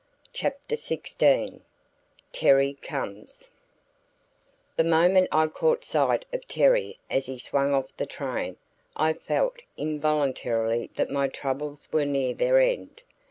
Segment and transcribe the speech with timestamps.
[0.33, 1.61] CHAPTER XVI
[2.31, 3.51] TERRY COMES
[4.75, 8.57] The moment I caught sight of Terry as he swung off the train
[8.95, 13.03] I felt involuntarily that my troubles were near their end.